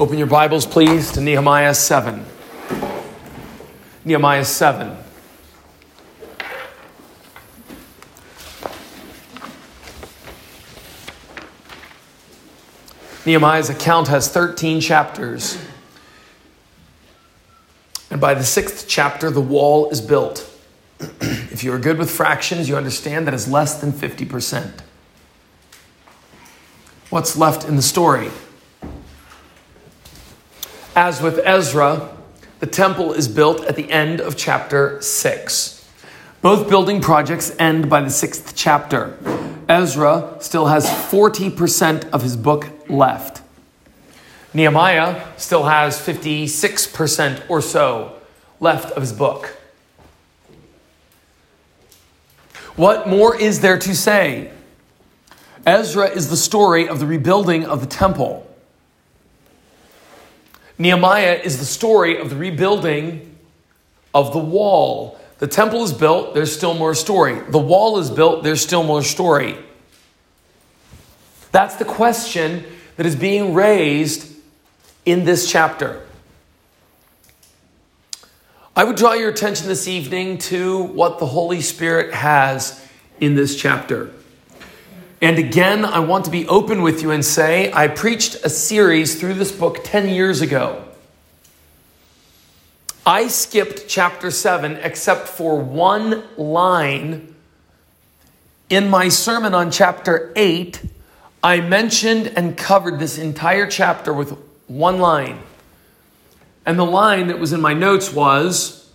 [0.00, 2.24] Open your Bibles, please, to Nehemiah 7.
[4.04, 4.96] Nehemiah 7.
[13.26, 15.58] Nehemiah's account has 13 chapters.
[18.08, 20.48] And by the sixth chapter, the wall is built.
[21.00, 24.78] if you are good with fractions, you understand that is less than 50%.
[27.10, 28.30] What's left in the story?
[31.00, 32.10] As with Ezra,
[32.58, 35.88] the temple is built at the end of chapter 6.
[36.42, 39.16] Both building projects end by the sixth chapter.
[39.68, 43.42] Ezra still has 40% of his book left.
[44.52, 48.16] Nehemiah still has 56% or so
[48.58, 49.56] left of his book.
[52.74, 54.50] What more is there to say?
[55.64, 58.47] Ezra is the story of the rebuilding of the temple.
[60.78, 63.36] Nehemiah is the story of the rebuilding
[64.14, 65.18] of the wall.
[65.38, 67.40] The temple is built, there's still more story.
[67.40, 69.56] The wall is built, there's still more story.
[71.50, 72.64] That's the question
[72.96, 74.32] that is being raised
[75.04, 76.04] in this chapter.
[78.76, 82.84] I would draw your attention this evening to what the Holy Spirit has
[83.18, 84.12] in this chapter.
[85.20, 89.18] And again, I want to be open with you and say I preached a series
[89.18, 90.84] through this book 10 years ago.
[93.04, 97.34] I skipped chapter 7 except for one line
[98.70, 100.82] in my sermon on chapter 8.
[101.42, 105.40] I mentioned and covered this entire chapter with one line.
[106.64, 108.88] And the line that was in my notes was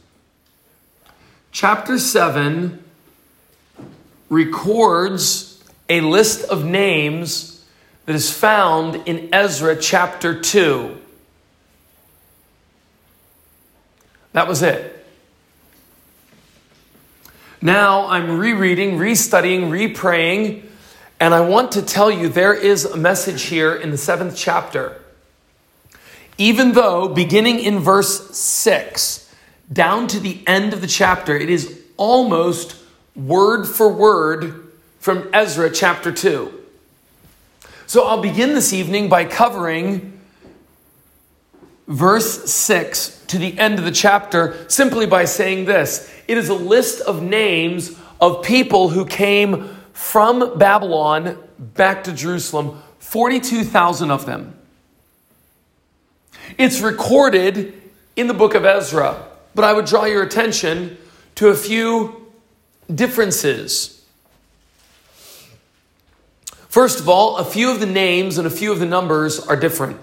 [1.52, 2.82] chapter 7
[4.30, 5.53] records
[5.90, 7.66] a list of names
[8.06, 10.98] that is found in Ezra chapter 2.
[14.34, 15.06] That was it.
[17.62, 20.66] Now I'm rereading, restudying, repraying,
[21.20, 25.00] and I want to tell you there is a message here in the seventh chapter.
[26.38, 29.34] Even though, beginning in verse 6,
[29.72, 32.76] down to the end of the chapter, it is almost
[33.16, 34.63] word for word
[35.04, 36.64] from Ezra chapter 2.
[37.88, 40.18] So I'll begin this evening by covering
[41.90, 46.54] verse 6 to the end of the chapter simply by saying this it is a
[46.54, 54.58] list of names of people who came from Babylon back to Jerusalem, 42,000 of them.
[56.58, 57.74] It's recorded
[58.16, 59.22] in the book of Ezra,
[59.54, 60.96] but I would draw your attention
[61.36, 62.32] to a few
[62.90, 64.00] differences.
[66.74, 69.56] First of all, a few of the names and a few of the numbers are
[69.56, 70.02] different.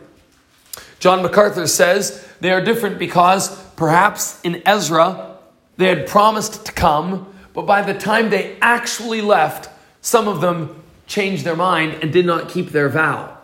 [1.01, 5.37] John MacArthur says they are different because perhaps in Ezra
[5.79, 9.69] they had promised to come, but by the time they actually left,
[10.01, 13.37] some of them changed their mind and did not keep their vow.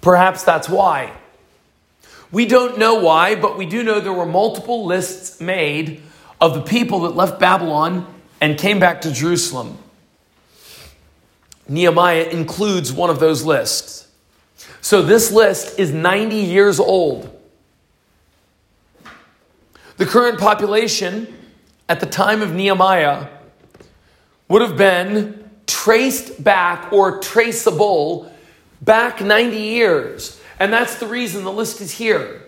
[0.00, 1.12] Perhaps that's why.
[2.30, 6.02] We don't know why, but we do know there were multiple lists made
[6.40, 8.06] of the people that left Babylon
[8.40, 9.76] and came back to Jerusalem.
[11.68, 14.08] Nehemiah includes one of those lists.
[14.80, 17.34] So this list is 90 years old.
[19.98, 21.34] The current population
[21.88, 23.28] at the time of Nehemiah
[24.48, 28.32] would have been traced back or traceable
[28.80, 30.40] back 90 years.
[30.58, 32.42] And that's the reason the list is here.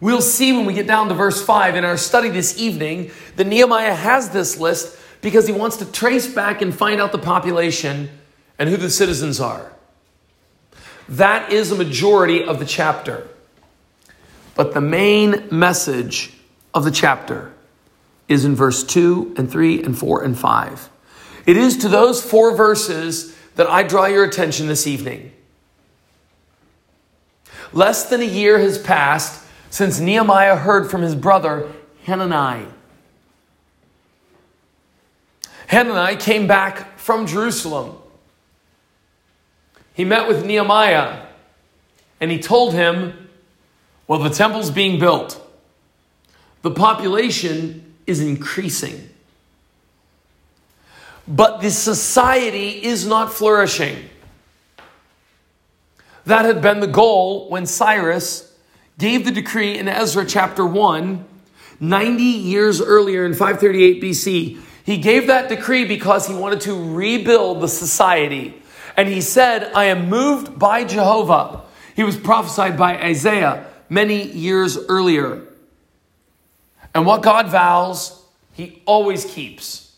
[0.00, 3.46] We'll see when we get down to verse 5 in our study this evening that
[3.46, 8.10] Nehemiah has this list because he wants to trace back and find out the population
[8.58, 9.72] and who the citizens are.
[11.08, 13.26] That is a majority of the chapter.
[14.54, 16.34] But the main message
[16.74, 17.54] of the chapter
[18.28, 20.90] is in verse 2 and 3 and 4 and 5.
[21.46, 25.32] It is to those four verses that I draw your attention this evening.
[27.72, 31.72] Less than a year has passed since Nehemiah heard from his brother
[32.04, 32.66] Hanani.
[35.74, 37.96] Hanani came back from Jerusalem.
[39.92, 41.26] He met with Nehemiah
[42.20, 43.28] and he told him,
[44.06, 45.40] Well, the temple's being built,
[46.62, 49.08] the population is increasing,
[51.26, 54.10] but the society is not flourishing.
[56.24, 58.56] That had been the goal when Cyrus
[58.96, 61.24] gave the decree in Ezra chapter 1,
[61.80, 67.60] 90 years earlier in 538 BC he gave that decree because he wanted to rebuild
[67.60, 68.62] the society.
[68.96, 71.62] And he said, I am moved by Jehovah.
[71.96, 75.42] He was prophesied by Isaiah many years earlier.
[76.94, 78.22] And what God vows,
[78.52, 79.96] he always keeps.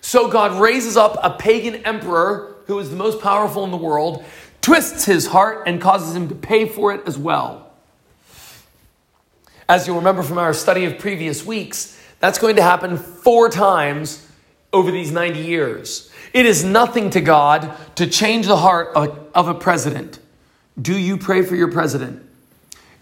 [0.00, 4.24] So God raises up a pagan emperor who is the most powerful in the world,
[4.62, 7.70] twists his heart, and causes him to pay for it as well.
[9.68, 14.26] As you'll remember from our study of previous weeks, that's going to happen four times
[14.72, 16.10] over these 90 years.
[16.32, 20.18] It is nothing to God to change the heart of a president.
[20.80, 22.24] Do you pray for your president?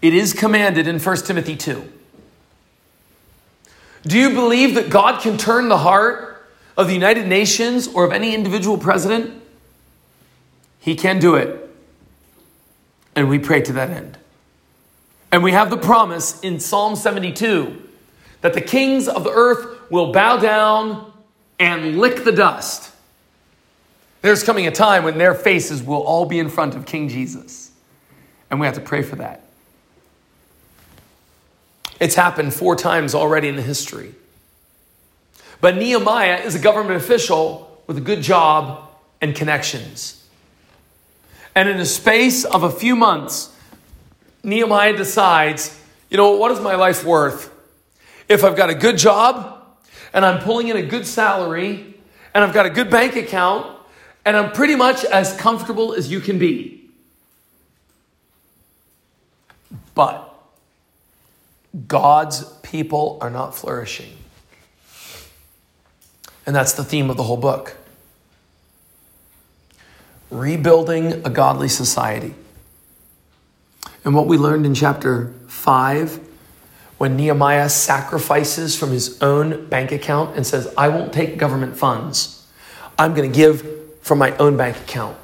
[0.01, 1.93] It is commanded in 1 Timothy 2.
[4.03, 6.47] Do you believe that God can turn the heart
[6.77, 9.41] of the United Nations or of any individual president?
[10.79, 11.69] He can do it.
[13.15, 14.17] And we pray to that end.
[15.31, 17.86] And we have the promise in Psalm 72
[18.41, 21.11] that the kings of the earth will bow down
[21.59, 22.91] and lick the dust.
[24.21, 27.71] There's coming a time when their faces will all be in front of King Jesus.
[28.49, 29.43] And we have to pray for that.
[31.99, 34.13] It's happened four times already in the history.
[35.61, 38.89] But Nehemiah is a government official with a good job
[39.21, 40.27] and connections.
[41.55, 43.51] And in a space of a few months,
[44.43, 47.51] Nehemiah decides, you know, what is my life worth?
[48.27, 49.63] If I've got a good job
[50.13, 51.95] and I'm pulling in a good salary
[52.33, 53.77] and I've got a good bank account
[54.25, 56.89] and I'm pretty much as comfortable as you can be.
[59.95, 60.33] But
[61.87, 64.17] God's people are not flourishing.
[66.45, 67.75] And that's the theme of the whole book.
[70.29, 72.35] Rebuilding a godly society.
[74.03, 76.26] And what we learned in chapter 5
[76.97, 82.47] when Nehemiah sacrifices from his own bank account and says, I won't take government funds.
[82.97, 85.17] I'm going to give from my own bank account.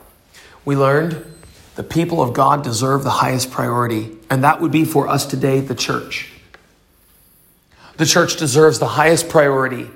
[0.66, 1.26] We learned
[1.76, 5.60] the people of God deserve the highest priority, and that would be for us today,
[5.60, 6.32] the church.
[7.98, 9.90] The church deserves the highest priority.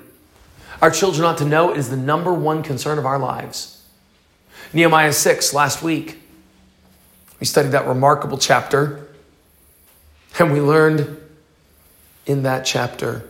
[0.82, 3.84] Our children ought to know it is the number one concern of our lives.
[4.72, 6.20] Nehemiah 6, last week,
[7.38, 9.08] we studied that remarkable chapter,
[10.38, 11.16] and we learned
[12.28, 13.24] in that chapter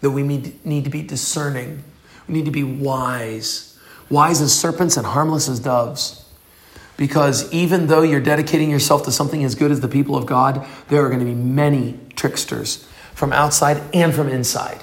[0.00, 1.82] that we need to be discerning,
[2.26, 3.78] we need to be wise,
[4.08, 6.24] wise as serpents and harmless as doves.
[6.96, 10.66] Because even though you're dedicating yourself to something as good as the people of God,
[10.88, 14.82] there are going to be many tricksters from outside and from inside.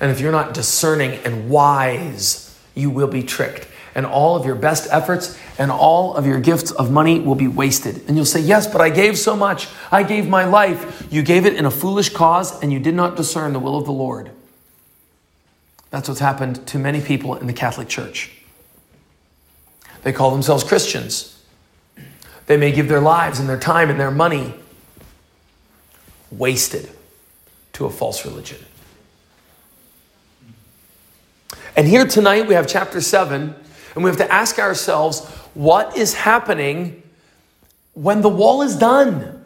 [0.00, 3.68] And if you're not discerning and wise, you will be tricked.
[3.94, 7.48] And all of your best efforts and all of your gifts of money will be
[7.48, 8.02] wasted.
[8.08, 9.68] And you'll say, Yes, but I gave so much.
[9.90, 11.06] I gave my life.
[11.10, 13.84] You gave it in a foolish cause and you did not discern the will of
[13.84, 14.30] the Lord.
[15.90, 18.30] That's what's happened to many people in the Catholic Church.
[20.02, 21.38] They call themselves Christians.
[22.46, 24.54] They may give their lives and their time and their money
[26.30, 26.88] wasted
[27.74, 28.58] to a false religion.
[31.76, 33.54] And here tonight we have chapter 7,
[33.94, 37.02] and we have to ask ourselves what is happening
[37.94, 39.44] when the wall is done?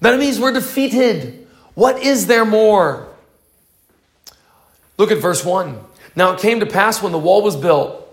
[0.00, 1.46] That means we're defeated.
[1.74, 3.08] What is there more?
[4.96, 5.78] Look at verse 1.
[6.16, 8.04] Now it came to pass when the wall was built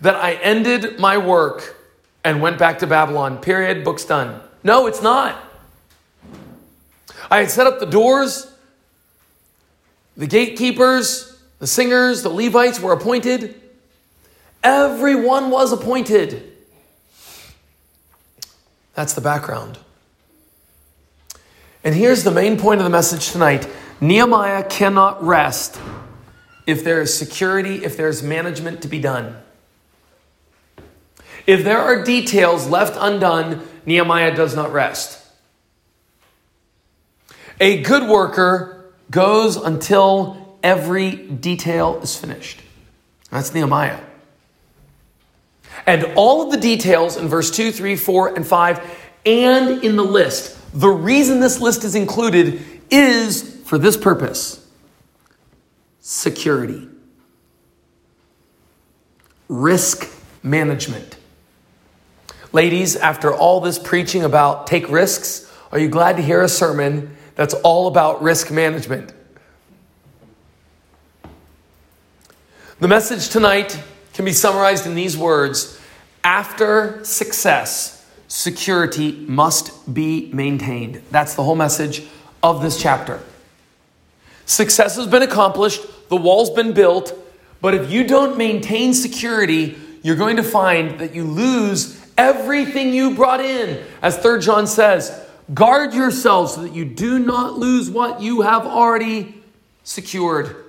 [0.00, 1.76] that I ended my work
[2.22, 3.38] and went back to Babylon.
[3.38, 3.84] Period.
[3.84, 4.40] Book's done.
[4.62, 5.36] No, it's not.
[7.30, 8.50] I had set up the doors,
[10.16, 13.60] the gatekeepers, the singers, the Levites were appointed.
[14.62, 16.52] Everyone was appointed.
[18.94, 19.78] That's the background.
[21.82, 23.68] And here's the main point of the message tonight
[24.00, 25.80] Nehemiah cannot rest
[26.66, 29.36] if there is security, if there's management to be done.
[31.46, 35.20] If there are details left undone, Nehemiah does not rest.
[37.60, 42.60] A good worker goes until every detail is finished.
[43.30, 44.00] That's Nehemiah.
[45.86, 50.04] And all of the details in verse 2, 3, 4, and 5, and in the
[50.04, 54.60] list, the reason this list is included is for this purpose
[56.00, 56.86] security,
[59.48, 60.06] risk
[60.42, 61.16] management.
[62.52, 67.16] Ladies, after all this preaching about take risks, are you glad to hear a sermon
[67.34, 69.12] that's all about risk management?
[72.84, 75.80] The message tonight can be summarized in these words
[76.22, 81.00] After success, security must be maintained.
[81.10, 82.06] That's the whole message
[82.42, 83.20] of this chapter.
[84.44, 87.14] Success has been accomplished, the wall's been built,
[87.62, 93.14] but if you don't maintain security, you're going to find that you lose everything you
[93.14, 93.82] brought in.
[94.02, 98.66] As 3 John says, guard yourselves so that you do not lose what you have
[98.66, 99.42] already
[99.84, 100.63] secured.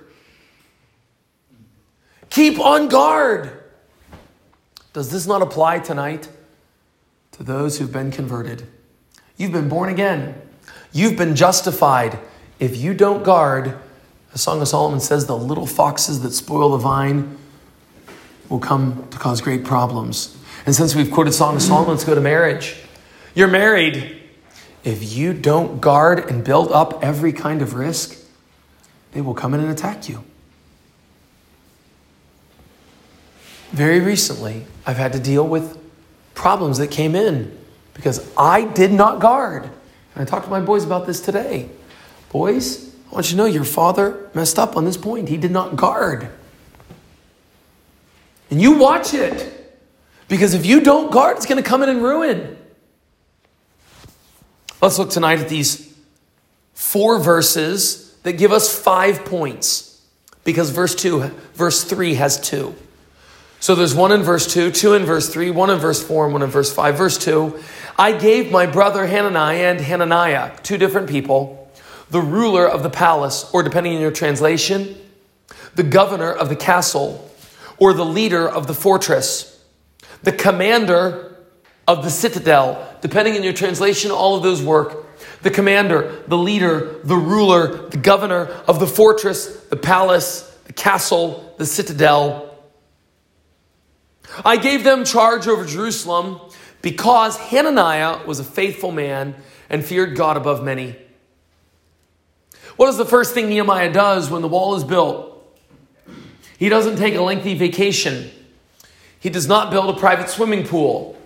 [2.30, 3.62] Keep on guard.
[4.92, 6.28] Does this not apply tonight
[7.32, 8.66] to those who've been converted?
[9.36, 10.40] You've been born again.
[10.92, 12.18] You've been justified.
[12.58, 13.78] If you don't guard,
[14.32, 17.36] the Song of Solomon says the little foxes that spoil the vine
[18.48, 20.36] will come to cause great problems.
[20.64, 22.76] And since we've quoted Song of Solomon, let's go to marriage.
[23.34, 24.22] You're married.
[24.84, 28.18] If you don't guard and build up every kind of risk,
[29.12, 30.24] they will come in and attack you.
[33.76, 35.78] Very recently, I've had to deal with
[36.32, 37.54] problems that came in
[37.92, 39.64] because I did not guard.
[39.64, 41.68] And I talked to my boys about this today.
[42.32, 45.28] Boys, I want you to know your father messed up on this point.
[45.28, 46.30] He did not guard.
[48.50, 49.52] And you watch it.
[50.26, 52.56] Because if you don't guard, it's going to come in and ruin.
[54.80, 55.94] Let's look tonight at these
[56.72, 60.02] four verses that give us five points.
[60.44, 62.74] Because verse 2, verse 3 has two.
[63.58, 66.32] So there's one in verse 2, two in verse 3, one in verse 4, and
[66.32, 66.96] one in verse 5.
[66.96, 67.58] Verse 2
[67.98, 71.70] I gave my brother Hanani and Hananiah, two different people,
[72.10, 74.96] the ruler of the palace, or depending on your translation,
[75.74, 77.30] the governor of the castle,
[77.78, 79.64] or the leader of the fortress,
[80.22, 81.36] the commander
[81.88, 85.04] of the citadel, depending on your translation, all of those work.
[85.42, 91.54] The commander, the leader, the ruler, the governor of the fortress, the palace, the castle,
[91.58, 92.45] the citadel,
[94.44, 96.40] I gave them charge over Jerusalem
[96.82, 99.34] because Hananiah was a faithful man
[99.68, 100.96] and feared God above many.
[102.76, 105.32] What is the first thing Nehemiah does when the wall is built?
[106.58, 108.30] He doesn't take a lengthy vacation.
[109.18, 111.18] He does not build a private swimming pool.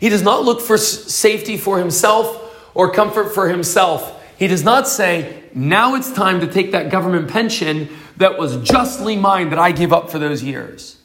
[0.00, 4.12] He does not look for safety for himself or comfort for himself.
[4.38, 9.16] He does not say, now it's time to take that government pension that was justly
[9.16, 10.95] mine that I gave up for those years.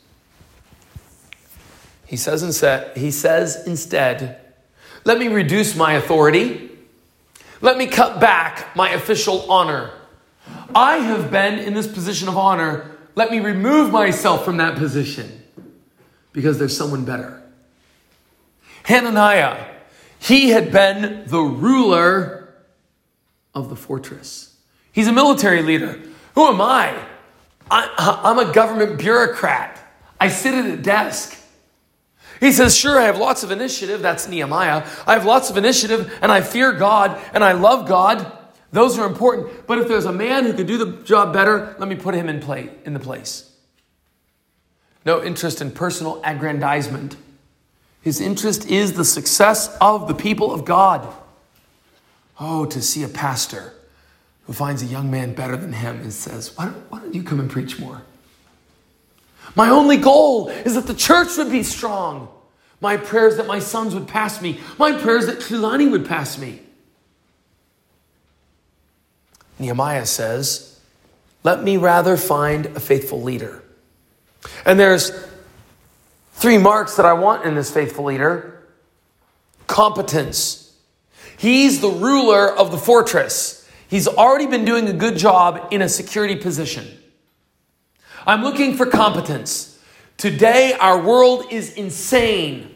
[2.12, 4.42] He says instead, he says instead,
[5.06, 6.70] let me reduce my authority.
[7.62, 9.92] Let me cut back my official honor.
[10.76, 12.98] I have been in this position of honor.
[13.16, 15.42] Let me remove myself from that position
[16.34, 17.42] because there's someone better.
[18.84, 19.68] Hananiah,
[20.20, 22.54] he had been the ruler
[23.56, 24.54] of the fortress.
[24.92, 25.98] He's a military leader.
[26.36, 26.94] Who am I?
[27.72, 29.80] I am a government bureaucrat.
[30.20, 31.38] I sit at a desk.
[32.42, 34.02] He says, Sure, I have lots of initiative.
[34.02, 34.86] That's Nehemiah.
[35.06, 38.30] I have lots of initiative and I fear God and I love God.
[38.72, 39.68] Those are important.
[39.68, 42.28] But if there's a man who can do the job better, let me put him
[42.28, 43.54] in, play, in the place.
[45.06, 47.16] No interest in personal aggrandizement.
[48.02, 51.08] His interest is the success of the people of God.
[52.40, 53.74] Oh, to see a pastor
[54.48, 57.22] who finds a young man better than him and says, Why don't, why don't you
[57.22, 58.02] come and preach more?
[59.56, 62.30] My only goal is that the church would be strong.
[62.80, 64.60] My prayer is that my sons would pass me.
[64.80, 66.62] My prayer is that Trelawney would pass me.
[69.60, 70.80] Nehemiah says,
[71.44, 73.64] Let me rather find a faithful leader.
[74.66, 75.12] And there's
[76.34, 78.48] three marks that I want in this faithful leader
[79.68, 80.76] competence.
[81.38, 83.68] He's the ruler of the fortress.
[83.88, 86.86] He's already been doing a good job in a security position.
[88.26, 89.80] I'm looking for competence.
[90.18, 92.74] Today, our world is insane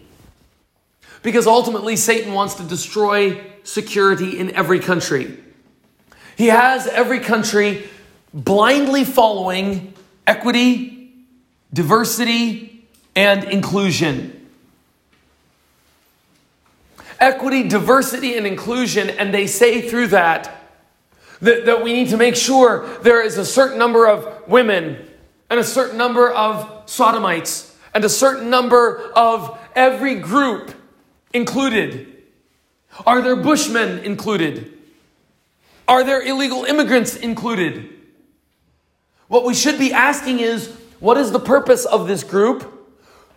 [1.22, 5.38] because ultimately Satan wants to destroy security in every country.
[6.36, 7.88] He has every country
[8.34, 9.94] blindly following
[10.26, 11.14] equity,
[11.72, 14.48] diversity, and inclusion.
[17.20, 20.64] Equity, diversity, and inclusion, and they say through that
[21.42, 25.05] that, that we need to make sure there is a certain number of women
[25.50, 30.74] and a certain number of sodomites and a certain number of every group
[31.34, 32.24] included?
[33.06, 34.72] Are there Bushmen included?
[35.88, 37.90] Are there illegal immigrants included?
[39.28, 42.72] What we should be asking is what is the purpose of this group?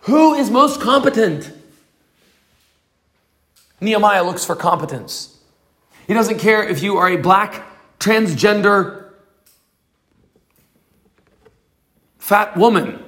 [0.01, 1.51] Who is most competent?
[3.81, 5.37] Nehemiah looks for competence.
[6.07, 7.65] He doesn't care if you are a black,
[7.99, 8.98] transgender,
[12.29, 13.03] fat woman.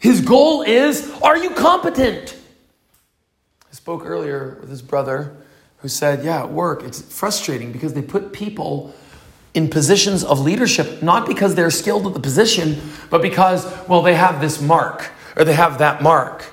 [0.00, 2.36] His goal is are you competent?
[3.70, 5.36] I spoke earlier with his brother
[5.78, 8.92] who said, Yeah, at work, it's frustrating because they put people
[9.54, 14.16] in positions of leadership, not because they're skilled at the position, but because, well, they
[14.16, 16.46] have this mark or they have that mark.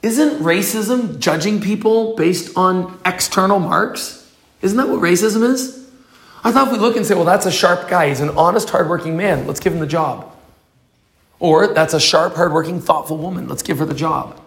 [0.00, 4.32] Isn't racism judging people based on external marks?
[4.62, 5.81] Isn't that what racism is?
[6.44, 8.70] I thought if we look and say, well, that's a sharp guy, he's an honest,
[8.70, 10.34] hardworking man, let's give him the job.
[11.38, 14.40] Or that's a sharp, hardworking, thoughtful woman, let's give her the job.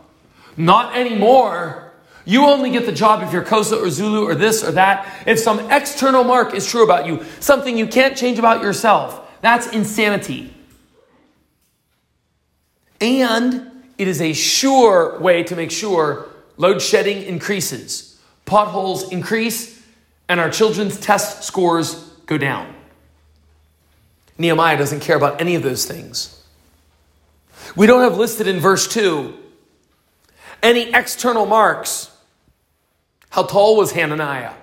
[0.57, 1.93] Not anymore.
[2.25, 5.07] You only get the job if you're Xhosa or Zulu or this or that.
[5.27, 9.67] If some external mark is true about you, something you can't change about yourself, that's
[9.67, 10.53] insanity.
[12.99, 19.74] And it is a sure way to make sure load shedding increases, potholes increase,
[20.27, 22.73] and our children's test scores go down.
[24.37, 26.43] Nehemiah doesn't care about any of those things.
[27.75, 29.41] We don't have listed in verse 2
[30.63, 32.11] any external marks.
[33.29, 34.53] How tall was Hananiah?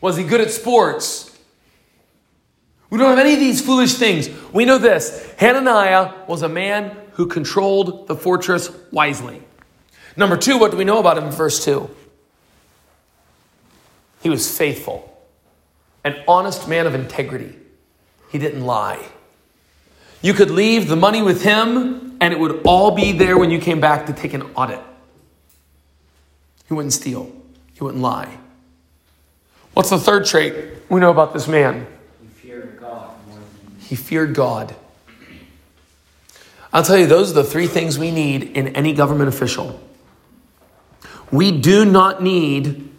[0.00, 1.26] Was he good at sports?
[2.88, 4.30] We don't have any of these foolish things.
[4.52, 9.42] We know this Hananiah was a man who controlled the fortress wisely.
[10.16, 11.88] Number two, what do we know about him in verse 2?
[14.20, 15.16] He was faithful,
[16.04, 17.56] an honest man of integrity.
[18.30, 19.04] He didn't lie.
[20.22, 23.58] You could leave the money with him, and it would all be there when you
[23.58, 24.80] came back to take an audit.
[26.68, 27.32] He wouldn't steal,
[27.72, 28.38] he wouldn't lie.
[29.72, 30.54] What's the third trait
[30.88, 31.86] we know about this man?
[32.20, 33.10] He feared God.
[33.80, 34.74] He feared God.
[36.72, 39.80] I'll tell you, those are the three things we need in any government official.
[41.32, 42.89] We do not need,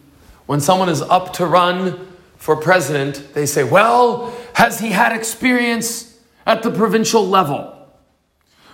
[0.46, 2.08] when someone is up to run
[2.38, 7.78] for president, they say, Well, has he had experience at the provincial level?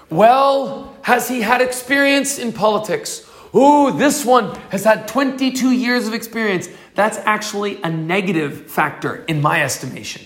[0.10, 3.30] Well, has he had experience in politics?
[3.54, 6.70] Ooh, this one has had 22 years of experience.
[6.96, 10.24] That's actually a negative factor in my estimation.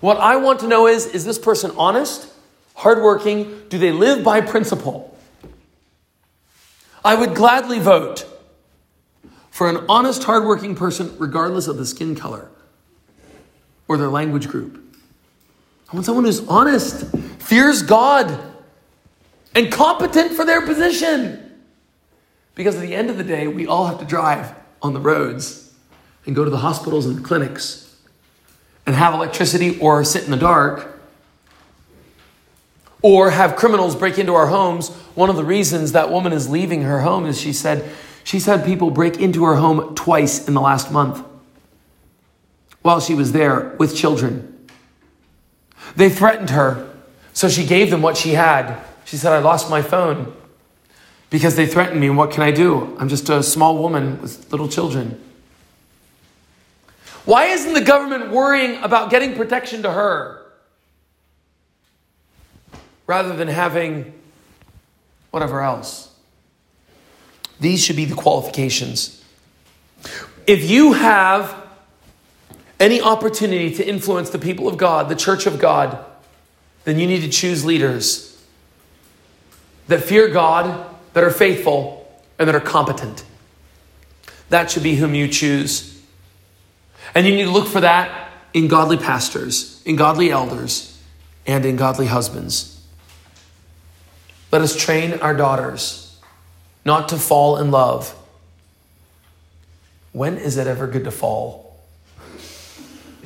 [0.00, 2.32] What I want to know is is this person honest,
[2.74, 3.62] hardworking?
[3.68, 5.16] Do they live by principle?
[7.04, 8.26] I would gladly vote
[9.56, 12.50] for an honest, hardworking person, regardless of the skin color
[13.88, 14.94] or their language group.
[15.90, 18.38] I want someone who's honest, fears God,
[19.54, 21.58] and competent for their position.
[22.54, 25.72] Because at the end of the day, we all have to drive on the roads
[26.26, 27.96] and go to the hospitals and clinics
[28.84, 31.00] and have electricity or sit in the dark
[33.00, 34.90] or have criminals break into our homes.
[35.14, 37.90] One of the reasons that woman is leaving her home is she said
[38.26, 41.24] she's had people break into her home twice in the last month
[42.82, 44.66] while she was there with children.
[45.94, 46.92] They threatened her,
[47.32, 48.82] so she gave them what she had.
[49.04, 50.34] She said, I lost my phone
[51.30, 52.10] because they threatened me.
[52.10, 52.96] What can I do?
[52.98, 55.22] I'm just a small woman with little children.
[57.24, 60.42] Why isn't the government worrying about getting protection to her
[63.06, 64.12] rather than having
[65.30, 66.15] whatever else?
[67.60, 69.24] These should be the qualifications.
[70.46, 71.54] If you have
[72.78, 76.04] any opportunity to influence the people of God, the church of God,
[76.84, 78.32] then you need to choose leaders
[79.88, 82.06] that fear God, that are faithful,
[82.38, 83.24] and that are competent.
[84.50, 86.00] That should be whom you choose.
[87.14, 91.00] And you need to look for that in godly pastors, in godly elders,
[91.46, 92.84] and in godly husbands.
[94.52, 96.05] Let us train our daughters
[96.86, 98.16] not to fall in love.
[100.12, 101.76] When is it ever good to fall?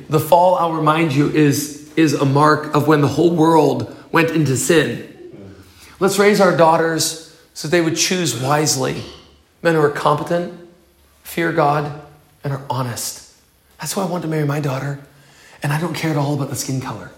[0.09, 4.31] The fall, I'll remind you, is, is a mark of when the whole world went
[4.31, 5.07] into sin.
[5.99, 9.03] Let's raise our daughters so they would choose wisely
[9.61, 10.59] men who are competent,
[11.21, 12.01] fear God,
[12.43, 13.31] and are honest.
[13.79, 14.99] That's why I want to marry my daughter,
[15.61, 17.11] and I don't care at all about the skin color.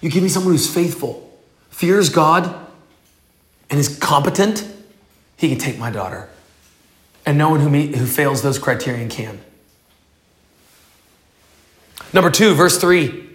[0.00, 1.30] You give me someone who's faithful,
[1.68, 2.54] fears God,
[3.68, 4.66] and is competent,
[5.42, 6.28] he can take my daughter.
[7.26, 9.40] And no one who, meet, who fails those criteria can.
[12.12, 13.28] Number two, verse three.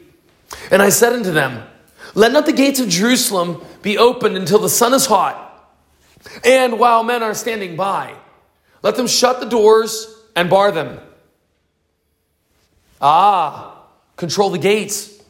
[0.71, 1.67] And I said unto them,
[2.15, 5.69] Let not the gates of Jerusalem be opened until the sun is hot,
[6.45, 8.15] and while men are standing by.
[8.83, 10.99] Let them shut the doors and bar them.
[13.01, 13.83] Ah,
[14.15, 15.21] control the gates.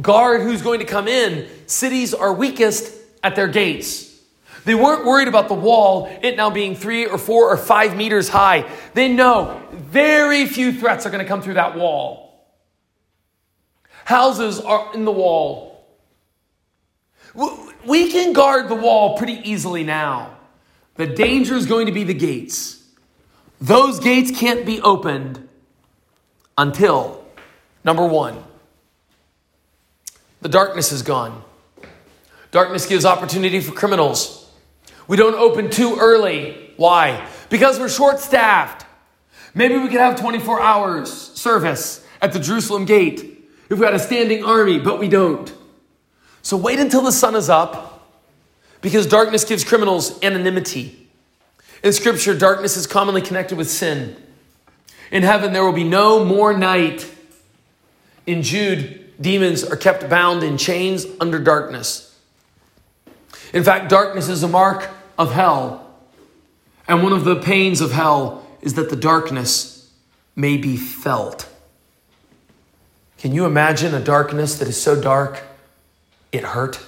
[0.00, 1.48] Guard who's going to come in.
[1.66, 4.13] Cities are weakest at their gates.
[4.64, 8.28] They weren't worried about the wall, it now being three or four or five meters
[8.28, 8.70] high.
[8.94, 12.46] They know very few threats are going to come through that wall.
[14.04, 15.86] Houses are in the wall.
[17.84, 20.36] We can guard the wall pretty easily now.
[20.94, 22.82] The danger is going to be the gates.
[23.60, 25.48] Those gates can't be opened
[26.56, 27.24] until,
[27.82, 28.42] number one,
[30.40, 31.42] the darkness is gone.
[32.50, 34.43] Darkness gives opportunity for criminals.
[35.06, 36.72] We don't open too early.
[36.76, 37.28] Why?
[37.50, 38.86] Because we're short staffed.
[39.54, 43.98] Maybe we could have 24 hours service at the Jerusalem gate if we had a
[43.98, 45.52] standing army, but we don't.
[46.42, 48.10] So wait until the sun is up
[48.80, 51.08] because darkness gives criminals anonymity.
[51.82, 54.16] In Scripture, darkness is commonly connected with sin.
[55.10, 57.10] In heaven, there will be no more night.
[58.26, 62.13] In Jude, demons are kept bound in chains under darkness.
[63.54, 65.88] In fact, darkness is a mark of hell.
[66.88, 69.90] And one of the pains of hell is that the darkness
[70.34, 71.48] may be felt.
[73.16, 75.44] Can you imagine a darkness that is so dark
[76.32, 76.80] it hurt?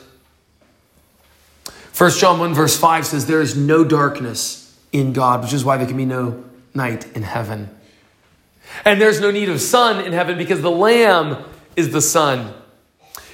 [1.96, 5.76] 1 John 1 verse 5 says, There is no darkness in God, which is why
[5.76, 7.70] there can be no night in heaven.
[8.84, 11.44] And there's no need of sun in heaven because the Lamb
[11.76, 12.52] is the sun.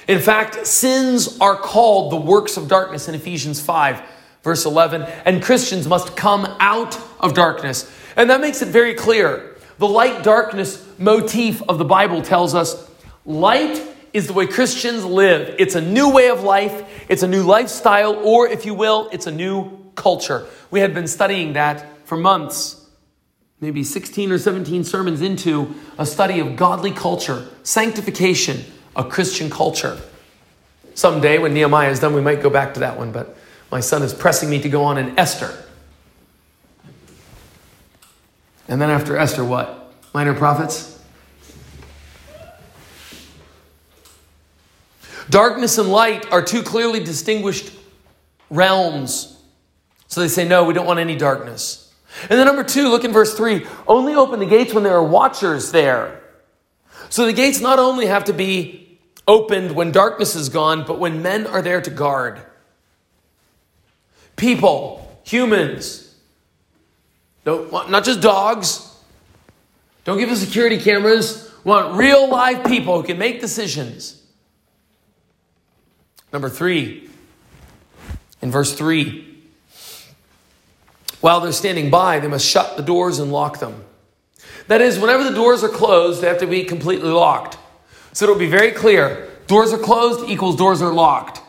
[0.07, 4.01] In fact, sins are called the works of darkness in Ephesians 5,
[4.43, 7.89] verse 11, and Christians must come out of darkness.
[8.15, 9.55] And that makes it very clear.
[9.77, 12.89] The light darkness motif of the Bible tells us
[13.25, 13.81] light
[14.13, 15.55] is the way Christians live.
[15.57, 19.27] It's a new way of life, it's a new lifestyle, or if you will, it's
[19.27, 20.45] a new culture.
[20.69, 22.83] We had been studying that for months
[23.63, 28.61] maybe 16 or 17 sermons into a study of godly culture, sanctification,
[28.95, 29.99] a Christian culture.
[30.95, 33.35] Someday, when Nehemiah is done, we might go back to that one, but
[33.71, 35.51] my son is pressing me to go on in Esther.
[38.67, 39.93] And then after Esther, what?
[40.13, 40.91] Minor prophets?
[45.29, 47.71] Darkness and light are two clearly distinguished
[48.49, 49.41] realms.
[50.07, 51.91] So they say, no, we don't want any darkness.
[52.29, 53.65] And then number two, look in verse three.
[53.87, 56.21] Only open the gates when there are watchers there.
[57.09, 58.82] So the gates not only have to be
[59.27, 62.41] opened when darkness is gone, but when men are there to guard.
[64.35, 66.15] People, humans,
[67.45, 68.89] don't not just dogs.
[70.05, 71.51] Don't give us security cameras.
[71.63, 74.21] Want real live people who can make decisions.
[76.33, 77.09] Number three,
[78.41, 79.41] in verse three,
[81.21, 83.85] while they're standing by, they must shut the doors and lock them.
[84.67, 87.57] That is, whenever the doors are closed, they have to be completely locked.
[88.13, 91.41] So it'll be very clear doors are closed equals doors are locked.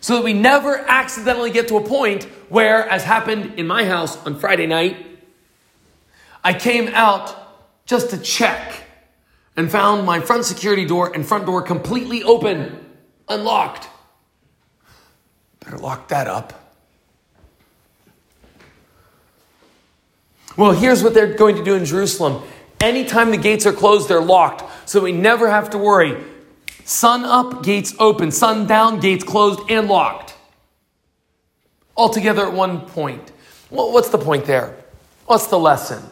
[0.00, 4.16] So that we never accidentally get to a point where, as happened in my house
[4.24, 5.06] on Friday night,
[6.42, 7.36] I came out
[7.86, 8.82] just to check
[9.56, 12.84] and found my front security door and front door completely open,
[13.28, 13.88] unlocked.
[15.60, 16.58] Better lock that up.
[20.56, 22.42] Well, here's what they're going to do in Jerusalem.
[22.82, 24.88] Anytime the gates are closed, they're locked.
[24.88, 26.20] So we never have to worry.
[26.84, 28.32] Sun up, gates open.
[28.32, 30.34] Sun down, gates closed and locked.
[31.94, 33.30] All together at one point.
[33.70, 34.76] What's the point there?
[35.26, 36.02] What's the lesson?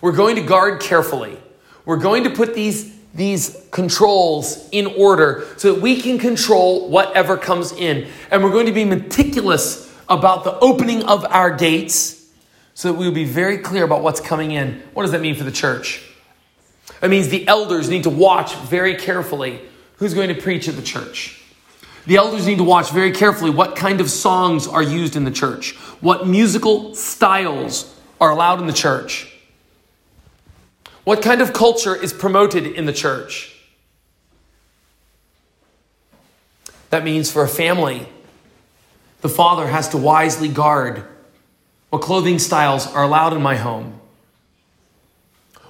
[0.00, 1.38] We're going to guard carefully.
[1.84, 7.36] We're going to put these, these controls in order so that we can control whatever
[7.36, 8.08] comes in.
[8.30, 12.15] And we're going to be meticulous about the opening of our gates
[12.76, 14.82] so that we will be very clear about what's coming in.
[14.92, 16.06] What does that mean for the church?
[17.02, 19.62] It means the elders need to watch very carefully
[19.96, 21.42] who's going to preach at the church.
[22.04, 25.30] The elders need to watch very carefully what kind of songs are used in the
[25.30, 29.34] church, what musical styles are allowed in the church,
[31.04, 33.58] what kind of culture is promoted in the church.
[36.90, 38.06] That means for a family,
[39.22, 41.02] the father has to wisely guard
[41.90, 44.00] what clothing styles are allowed in my home?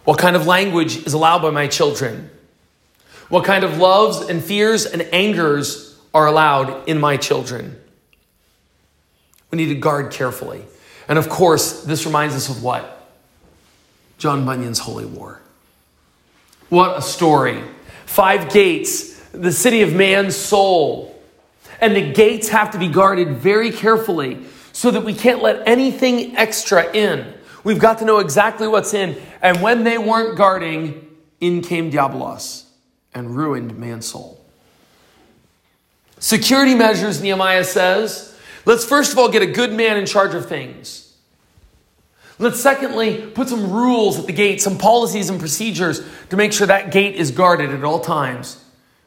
[0.05, 2.31] What kind of language is allowed by my children?
[3.29, 7.77] What kind of loves and fears and angers are allowed in my children?
[9.51, 10.65] We need to guard carefully.
[11.09, 12.93] And of course, this reminds us of what?
[14.19, 15.41] John Bunyan's Holy War.
[16.69, 17.63] What a story.
[18.07, 21.15] Five gates, the city of Mansoul.
[21.81, 24.47] And the gates have to be guarded very carefully
[24.77, 27.33] so that we can't let anything extra in.
[27.65, 29.17] We've got to know exactly what's in.
[29.41, 32.65] And when they weren't guarding, in came Diabolus
[33.15, 34.37] and ruined Mansoul.
[36.19, 38.39] Security measures, Nehemiah says.
[38.67, 41.17] Let's first of all get a good man in charge of things.
[42.39, 46.67] Let's secondly put some rules at the gate, some policies and procedures to make sure
[46.67, 48.63] that gate is guarded at all times.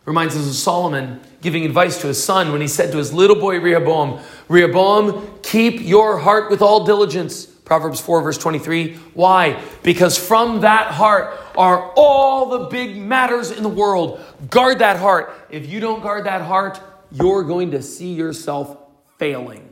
[0.10, 3.36] Reminds us of Solomon giving advice to his son when he said to his little
[3.36, 8.96] boy Rehoboam, Rehoboam, keep your heart with all diligence Proverbs 4, verse 23.
[9.14, 9.62] Why?
[9.84, 14.20] Because from that heart are all the big matters in the world.
[14.50, 15.32] Guard that heart.
[15.52, 18.76] If you don't guard that heart, you're going to see yourself
[19.20, 19.70] failing.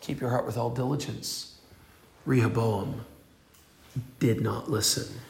[0.00, 1.56] Keep your heart with all diligence.
[2.26, 3.04] Rehoboam
[4.18, 5.20] did not listen.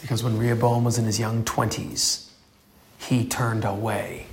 [0.00, 2.28] Because when Rehoboam was in his young 20s,
[2.98, 4.26] he turned away.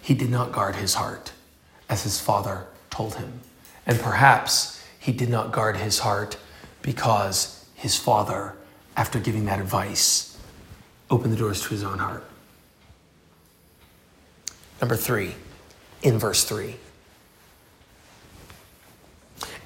[0.00, 1.32] He did not guard his heart
[1.88, 3.40] as his father told him.
[3.86, 6.36] And perhaps he did not guard his heart
[6.82, 8.54] because his father,
[8.96, 10.38] after giving that advice,
[11.10, 12.24] opened the doors to his own heart.
[14.80, 15.34] Number three,
[16.02, 16.76] in verse three.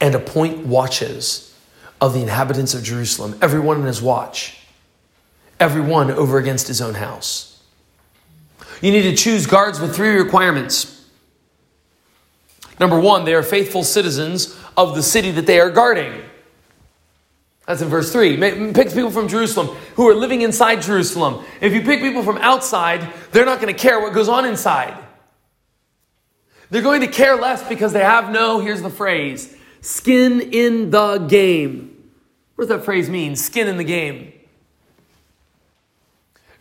[0.01, 1.55] And appoint watches
[2.01, 4.66] of the inhabitants of Jerusalem, everyone in his watch,
[5.59, 7.63] everyone over against his own house.
[8.81, 10.93] You need to choose guards with three requirements.
[12.79, 16.23] Number one, they are faithful citizens of the city that they are guarding.
[17.67, 18.37] That's in verse 3.
[18.73, 21.45] Pick people from Jerusalem who are living inside Jerusalem.
[21.61, 24.97] If you pick people from outside, they're not going to care what goes on inside.
[26.71, 31.19] They're going to care less because they have no, here's the phrase, skin in the
[31.19, 32.11] game.
[32.55, 33.37] What does that phrase mean?
[33.37, 34.33] Skin in the game.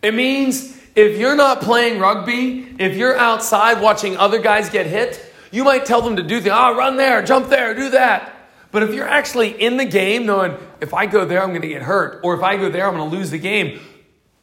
[0.06, 5.20] It means if you're not playing rugby, if you're outside watching other guys get hit,
[5.50, 8.32] you might tell them to do the, ah, oh, run there, jump there, do that.
[8.72, 11.68] But if you're actually in the game, knowing if I go there, I'm going to
[11.68, 13.80] get hurt, or if I go there, I'm going to lose the game,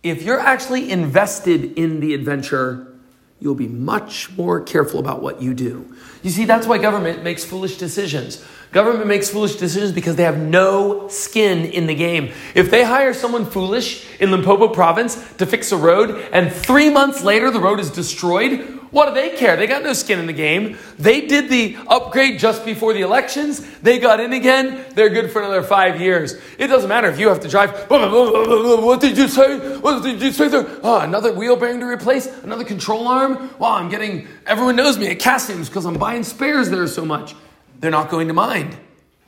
[0.03, 2.99] if you're actually invested in the adventure,
[3.39, 5.95] you'll be much more careful about what you do.
[6.25, 8.45] You see, that's why government makes foolish decisions.
[8.73, 12.33] Government makes foolish decisions because they have no skin in the game.
[12.55, 17.23] If they hire someone foolish in Limpopo province to fix a road and three months
[17.23, 19.57] later the road is destroyed, what do they care?
[19.57, 20.79] They got no skin in the game.
[20.99, 23.61] They did the upgrade just before the elections.
[23.81, 24.87] They got in again.
[24.95, 26.37] They're good for another five years.
[26.59, 27.91] It doesn't matter if you have to drive.
[27.91, 29.79] What did you say?
[29.79, 30.67] What did you say there?
[30.83, 32.27] Oh, another wheel bearing to replace?
[32.43, 33.51] Another control arm?
[33.59, 37.35] Wow, I'm getting, everyone knows me at castings because I'm buying spares there so much.
[37.83, 38.75] They're not going to mind.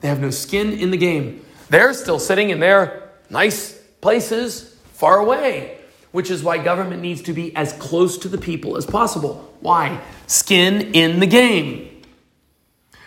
[0.01, 1.45] They have no skin in the game.
[1.69, 5.79] They're still sitting in their nice places far away
[6.15, 9.53] which is why government needs to be as close to the people as possible.
[9.59, 10.01] Why?
[10.29, 12.03] Skin in the game.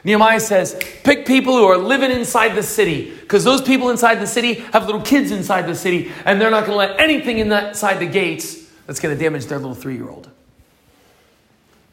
[0.04, 4.28] Nehemiah says, pick people who are living inside the city, because those people inside the
[4.28, 8.00] city have little kids inside the city, and they're not going to let anything inside
[8.00, 10.30] the gates that's going to damage their little three year old.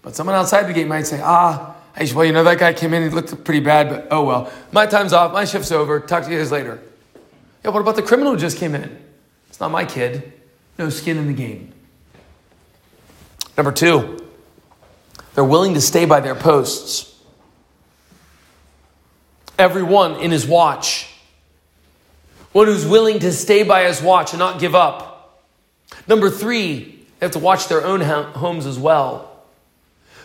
[0.03, 2.95] But someone outside the gate might say, ah, hey, well, you know, that guy came
[2.95, 4.53] in, he looked pretty bad, but oh well.
[4.73, 6.81] My time's off, my shift's over, talk to you guys later.
[7.65, 8.99] Yeah, what about the criminal who just came in?
[9.49, 10.35] It's not my kid
[10.79, 11.73] no skin in the game.
[13.57, 14.19] Number two,
[15.35, 17.13] they're willing to stay by their posts.
[19.59, 21.11] Everyone in his watch.
[22.53, 25.45] One who's willing to stay by his watch and not give up.
[26.09, 29.34] Number three, they have to watch their own homes as well.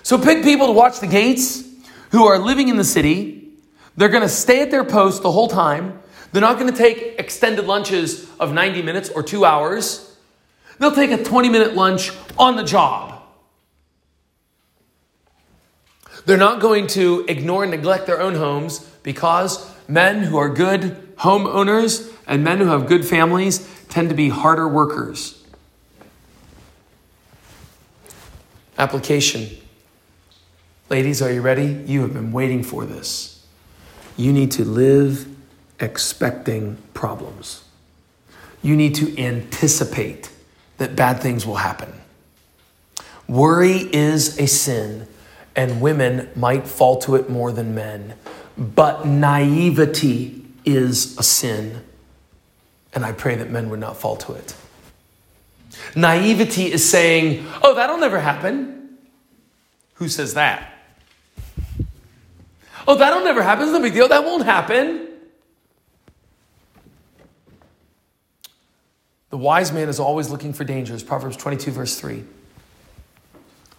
[0.10, 1.64] So pick people to watch the gates
[2.10, 3.52] who are living in the city.
[3.96, 6.02] They're going to stay at their post the whole time.
[6.32, 10.18] They're not going to take extended lunches of 90 minutes or two hours.
[10.80, 13.22] They'll take a 20 minute lunch on the job.
[16.26, 21.16] They're not going to ignore and neglect their own homes because men who are good
[21.18, 25.40] homeowners and men who have good families tend to be harder workers.
[28.80, 29.56] Application.
[30.90, 31.84] Ladies, are you ready?
[31.86, 33.46] You have been waiting for this.
[34.18, 35.28] You need to live
[35.80, 37.64] expecting problems.
[38.64, 40.32] You need to anticipate
[40.80, 41.94] that bad things will happen.
[43.28, 45.08] Worry is a sin,
[45.56, 48.16] and women might fall to it more than men.
[48.58, 51.84] But naivety is a sin,
[52.96, 54.56] and I pray that men would not fall to it.
[55.96, 58.98] Naivety is saying, Oh, that'll never happen.
[59.96, 60.78] Who says that?
[62.90, 63.66] Oh, that'll never happen.
[63.66, 64.08] It's no big deal.
[64.08, 65.10] That won't happen.
[69.30, 71.04] The wise man is always looking for dangers.
[71.04, 72.24] Proverbs 22, verse 3.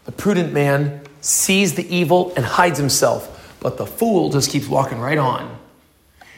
[0.05, 5.01] The prudent man sees the evil and hides himself, but the fool just keeps walking
[5.01, 5.59] right on.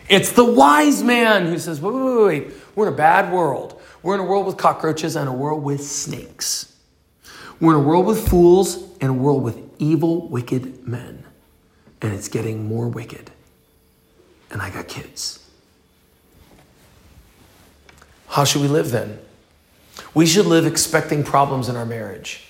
[0.08, 2.54] It's the wise man who says, wait, wait, wait, wait.
[2.74, 3.78] We're in a bad world.
[4.02, 6.74] We're in a world with cockroaches and a world with snakes.
[7.60, 11.26] We're in a world with fools and a world with evil, wicked men.
[12.02, 13.30] And it's getting more wicked.
[14.50, 15.38] And I got kids.
[18.28, 19.18] How should we live then?
[20.14, 22.48] We should live expecting problems in our marriage.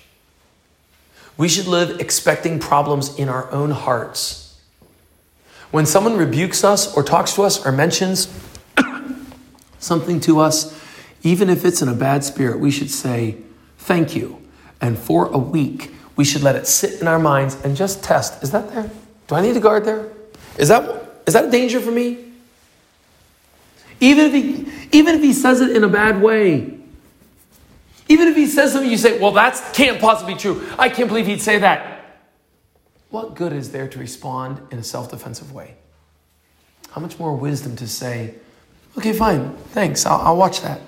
[1.37, 4.61] We should live expecting problems in our own hearts.
[5.71, 8.27] When someone rebukes us or talks to us or mentions
[9.79, 10.79] something to us,
[11.23, 13.37] even if it's in a bad spirit, we should say,
[13.77, 14.41] Thank you.
[14.79, 18.41] And for a week, we should let it sit in our minds and just test
[18.43, 18.89] is that there?
[19.33, 20.09] Do I need to guard there?
[20.59, 22.19] Is that, is that a danger for me?
[23.99, 26.77] Even if, he, even if he says it in a bad way,
[28.07, 30.63] even if he says something you say, well, that can't possibly be true.
[30.77, 32.19] I can't believe he'd say that.
[33.09, 35.77] What good is there to respond in a self defensive way?
[36.91, 38.35] How much more wisdom to say,
[38.99, 40.79] okay, fine, thanks, I'll, I'll watch that.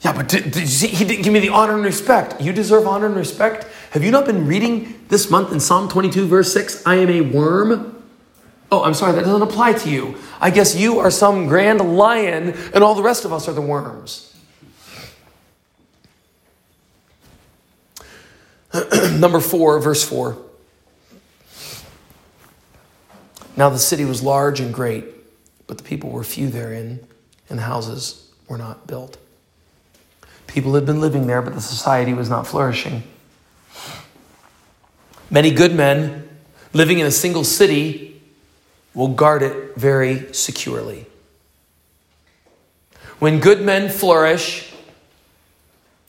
[0.00, 2.40] Yeah, but did, did see, he didn't give me the honor and respect.
[2.40, 3.68] You deserve honor and respect.
[3.90, 6.86] Have you not been reading this month in Psalm 22, verse 6?
[6.86, 8.00] I am a worm.
[8.70, 10.16] Oh, I'm sorry, that doesn't apply to you.
[10.40, 13.60] I guess you are some grand lion, and all the rest of us are the
[13.60, 14.32] worms.
[19.18, 20.38] Number four, verse four.
[23.56, 25.04] Now the city was large and great,
[25.66, 27.00] but the people were few therein,
[27.48, 29.18] and the houses were not built.
[30.46, 33.02] People had been living there, but the society was not flourishing.
[35.30, 36.28] Many good men
[36.72, 38.20] living in a single city
[38.94, 41.06] will guard it very securely.
[43.20, 44.74] When good men flourish,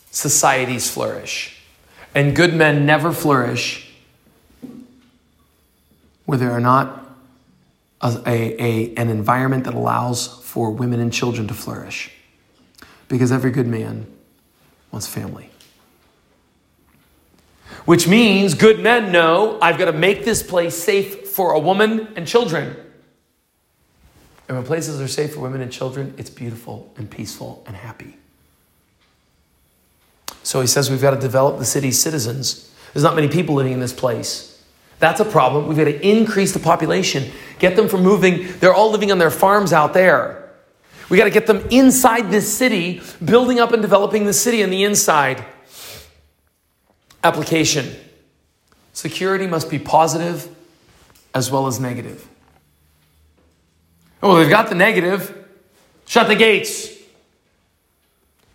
[0.09, 1.61] societies flourish.
[2.15, 3.93] And good men never flourish
[6.25, 7.05] where there are not
[8.01, 12.11] a, a, an environment that allows for women and children to flourish.
[13.07, 14.07] Because every good man
[14.91, 15.50] wants family.
[17.85, 22.09] Which means good men know I've got to make this place safe for a woman
[22.15, 22.75] and children.
[24.47, 28.17] And when places are safe for women and children, it's beautiful and peaceful and happy.
[30.43, 32.71] So he says we've got to develop the city's citizens.
[32.93, 34.61] There's not many people living in this place.
[34.99, 35.67] That's a problem.
[35.67, 38.47] We've got to increase the population, get them from moving.
[38.59, 40.51] They're all living on their farms out there.
[41.09, 44.69] We got to get them inside this city, building up and developing the city on
[44.69, 45.43] the inside.
[47.23, 47.95] Application
[48.93, 50.53] security must be positive
[51.33, 52.27] as well as negative.
[54.23, 55.37] Oh, they've got the negative.
[56.05, 56.89] Shut the gates.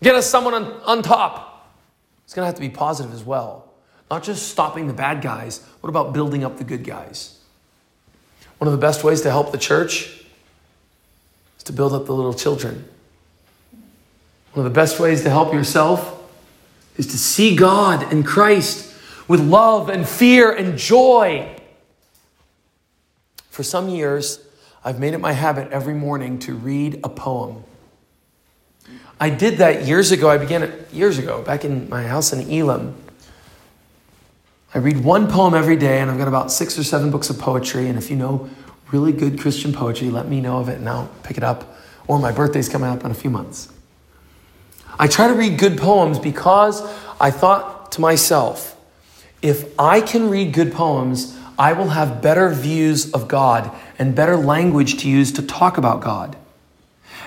[0.02, 1.72] Get us someone on, on top.
[2.24, 3.72] It's going to have to be positive as well.
[4.10, 5.64] Not just stopping the bad guys.
[5.80, 7.38] What about building up the good guys?
[8.58, 10.24] One of the best ways to help the church
[11.56, 12.88] is to build up the little children.
[14.52, 16.15] One of the best ways to help yourself
[16.96, 18.94] is to see God and Christ
[19.28, 21.54] with love and fear and joy.
[23.50, 24.40] For some years,
[24.84, 27.64] I've made it my habit every morning to read a poem.
[29.18, 30.28] I did that years ago.
[30.28, 32.94] I began it years ago, back in my house in Elam.
[34.74, 37.38] I read one poem every day, and I've got about six or seven books of
[37.38, 37.88] poetry.
[37.88, 38.50] And if you know
[38.92, 41.78] really good Christian poetry, let me know of it and I'll pick it up.
[42.06, 43.72] Or my birthday's coming up in a few months.
[44.98, 46.82] I try to read good poems because
[47.20, 48.76] I thought to myself,
[49.42, 54.36] if I can read good poems, I will have better views of God and better
[54.36, 56.36] language to use to talk about God.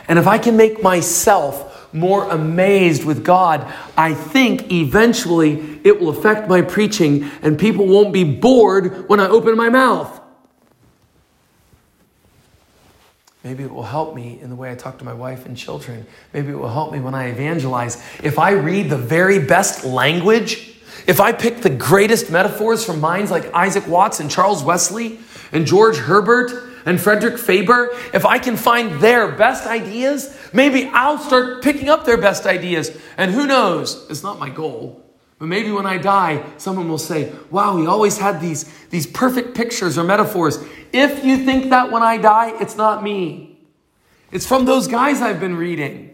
[0.08, 6.10] And if I can make myself more amazed with God, I think eventually it will
[6.10, 10.19] affect my preaching and people won't be bored when I open my mouth.
[13.44, 16.06] Maybe it will help me in the way I talk to my wife and children.
[16.34, 17.96] Maybe it will help me when I evangelize.
[18.22, 23.32] If I read the very best language, if I pick the greatest metaphors from minds
[23.32, 25.20] like Isaac Watts and Charles Wesley
[25.54, 26.52] and George Herbert
[26.86, 32.06] and Frederick Faber, if I can find their best ideas, maybe I'll start picking up
[32.06, 32.92] their best ideas.
[33.18, 34.06] And who knows?
[34.10, 35.09] It's not my goal.
[35.40, 39.56] But maybe when I die, someone will say, Wow, he always had these, these perfect
[39.56, 40.60] pictures or metaphors.
[40.92, 43.58] If you think that when I die, it's not me.
[44.32, 46.14] It's from those guys I've been reading.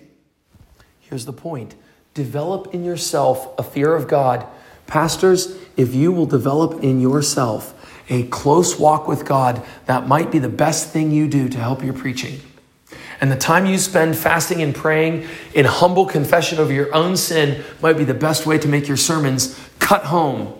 [1.02, 1.76] Here's the point
[2.14, 4.46] develop in yourself a fear of God.
[4.88, 7.74] Pastors, if you will develop in yourself
[8.10, 11.84] a close walk with God, that might be the best thing you do to help
[11.84, 12.40] your preaching.
[13.22, 17.64] And the time you spend fasting and praying in humble confession over your own sin
[17.82, 20.54] might be the best way to make your sermons cut home.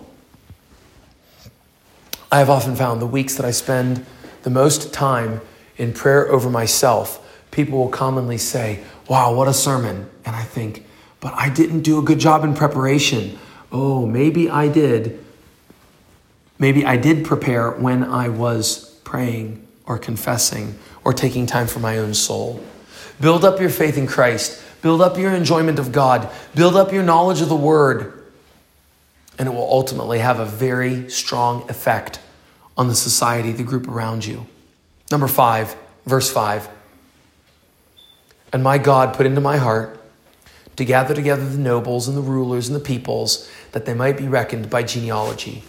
[2.30, 4.04] I have often found the weeks that I spend
[4.42, 5.40] the most time
[5.76, 10.08] in prayer over myself, people will commonly say, Wow, what a sermon.
[10.24, 10.84] And I think,
[11.20, 13.38] But I didn't do a good job in preparation.
[13.72, 15.22] Oh, maybe I did.
[16.58, 21.98] Maybe I did prepare when I was praying or confessing or taking time for my
[21.98, 22.62] own soul.
[23.20, 24.62] Build up your faith in Christ.
[24.82, 26.28] Build up your enjoyment of God.
[26.54, 28.12] Build up your knowledge of the Word.
[29.38, 32.20] And it will ultimately have a very strong effect
[32.76, 34.46] on the society, the group around you.
[35.10, 36.68] Number five, verse five.
[38.52, 40.00] And my God put into my heart
[40.76, 44.28] to gather together the nobles and the rulers and the peoples, that they might be
[44.28, 45.64] reckoned by genealogy.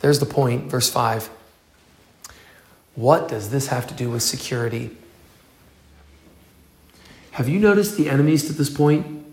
[0.00, 1.30] There's the point, verse 5.
[2.98, 4.90] What does this have to do with security?
[7.30, 9.24] Have you noticed the enemies to this point?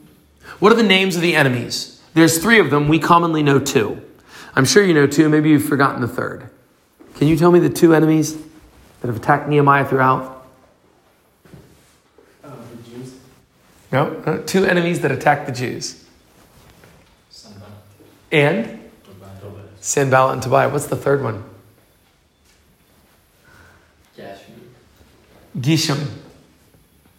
[0.59, 1.99] What are the names of the enemies?
[2.13, 2.87] There's three of them.
[2.87, 4.03] We commonly know two.
[4.55, 5.29] I'm sure you know two.
[5.29, 6.47] Maybe you've forgotten the third.
[7.15, 8.37] Can you tell me the two enemies
[9.01, 10.45] that have attacked Nehemiah throughout?
[12.43, 13.15] Uh, the Jews.
[13.91, 16.05] No, no, two enemies that attacked the Jews.
[17.31, 17.73] Sanballat.
[18.31, 18.91] And.
[19.81, 20.69] Sanballat and Tobiah.
[20.69, 21.54] What's the third one?
[25.57, 26.07] Geshem,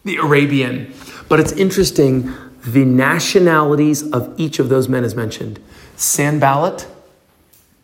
[0.04, 0.92] the Arabian.
[1.28, 2.32] But it's interesting,
[2.62, 5.60] the nationalities of each of those men is mentioned.
[5.96, 6.86] Sanballat,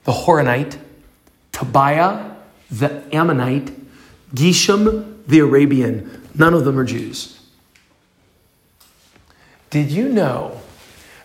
[0.05, 0.79] the Horonite,
[1.53, 2.35] Tobiah,
[2.71, 3.73] the Ammonite,
[4.35, 6.29] Geshem, the Arabian.
[6.35, 7.39] None of them are Jews.
[9.71, 10.61] Did you know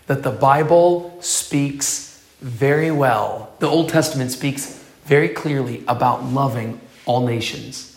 [0.06, 7.26] that the Bible speaks very well, the Old Testament speaks very clearly about loving all
[7.26, 7.97] nations?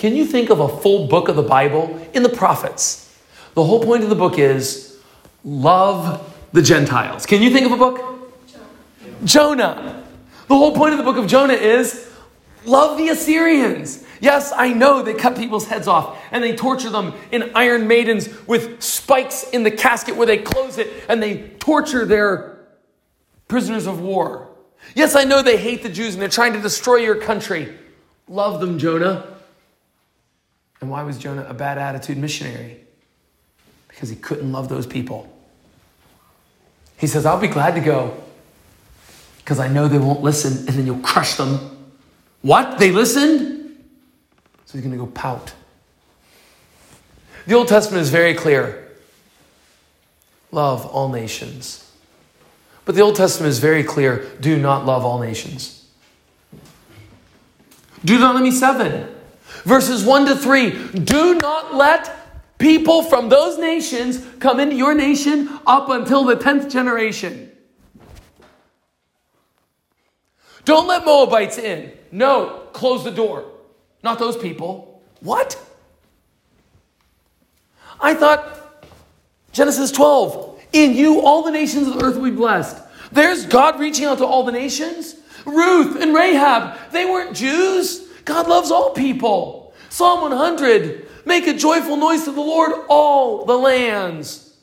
[0.00, 3.14] Can you think of a full book of the Bible in the prophets?
[3.52, 4.98] The whole point of the book is
[5.44, 7.26] love the Gentiles.
[7.26, 7.98] Can you think of a book?
[8.46, 9.26] Jonah.
[9.26, 10.04] Jonah.
[10.48, 12.10] The whole point of the book of Jonah is
[12.64, 14.02] love the Assyrians.
[14.22, 18.30] Yes, I know they cut people's heads off and they torture them in iron maidens
[18.46, 22.58] with spikes in the casket where they close it and they torture their
[23.48, 24.48] prisoners of war.
[24.94, 27.76] Yes, I know they hate the Jews and they're trying to destroy your country.
[28.28, 29.36] Love them, Jonah.
[30.80, 32.80] And why was Jonah a bad attitude missionary?
[33.88, 35.30] Because he couldn't love those people.
[36.96, 38.22] He says, I'll be glad to go
[39.38, 41.92] because I know they won't listen and then you'll crush them.
[42.42, 42.78] What?
[42.78, 43.76] They listened?
[44.66, 45.52] So he's going to go pout.
[47.46, 48.88] The Old Testament is very clear
[50.52, 51.90] love all nations.
[52.84, 55.88] But the Old Testament is very clear do not love all nations.
[58.04, 59.08] Deuteronomy 7,
[59.64, 60.70] verses 1 to 3.
[61.00, 66.70] Do not let people from those nations come into your nation up until the 10th
[66.70, 67.50] generation.
[70.64, 71.92] Don't let Moabites in.
[72.12, 73.44] No, close the door.
[74.02, 75.02] Not those people.
[75.20, 75.60] What?
[78.00, 78.84] I thought
[79.52, 82.76] Genesis 12, in you all the nations of the earth will be blessed.
[83.12, 85.16] There's God reaching out to all the nations.
[85.44, 88.08] Ruth and Rahab, they weren't Jews.
[88.30, 89.74] God loves all people.
[89.88, 94.56] Psalm 100, make a joyful noise to the Lord, all the lands.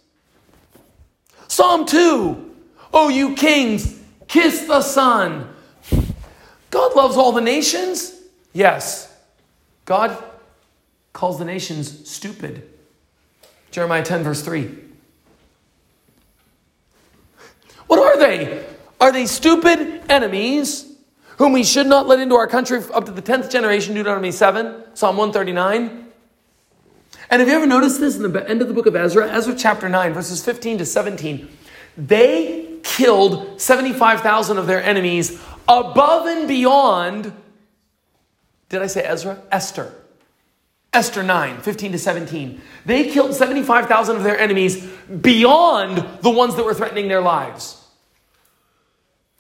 [1.50, 2.56] Psalm 2,
[2.94, 4.00] oh you kings,
[4.30, 5.54] kiss the Son.
[6.70, 8.18] God loves all the nations.
[8.54, 9.14] Yes.
[9.84, 10.18] God
[11.12, 12.70] calls the nations stupid.
[13.72, 14.78] Jeremiah 10, verse 3.
[17.88, 18.66] What are they?
[19.02, 20.87] Are they stupid enemies
[21.38, 24.84] whom we should not let into our country up to the 10th generation, Deuteronomy 7,
[24.94, 26.08] Psalm 139?
[27.30, 29.30] And have you ever noticed this in the end of the book of Ezra?
[29.32, 31.48] Ezra chapter 9, verses 15 to 17.
[31.98, 37.34] They killed 75,000 of their enemies above and beyond
[38.70, 39.42] did I say Ezra?
[39.52, 39.94] Esther.
[40.94, 42.62] Esther 9, 15 to 17.
[42.86, 44.86] They killed 75,000 of their enemies
[45.22, 47.84] beyond the ones that were threatening their lives.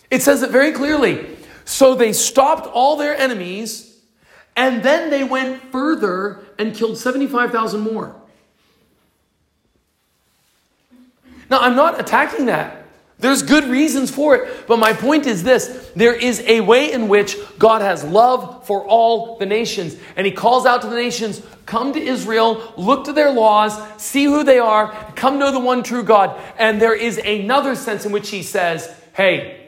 [0.09, 1.36] It says it very clearly.
[1.67, 3.99] So they stopped all their enemies
[4.55, 8.15] and then they went further and killed 75,000 more.
[11.49, 12.85] Now, I'm not attacking that.
[13.19, 14.65] There's good reasons for it.
[14.65, 18.85] But my point is this there is a way in which God has love for
[18.85, 19.97] all the nations.
[20.15, 24.23] And He calls out to the nations come to Israel, look to their laws, see
[24.23, 26.39] who they are, come know the one true God.
[26.57, 29.66] And there is another sense in which He says, hey,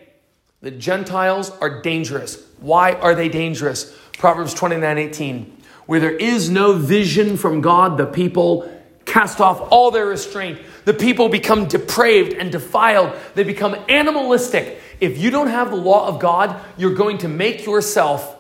[0.62, 2.44] the Gentiles are dangerous.
[2.60, 3.96] Why are they dangerous?
[4.14, 5.58] Proverbs 29 18.
[5.86, 8.70] Where there is no vision from God, the people
[9.06, 10.60] cast off all their restraint.
[10.86, 13.18] The people become depraved and defiled.
[13.36, 14.80] They become animalistic.
[15.00, 18.36] If you don't have the law of God, you're going to make yourself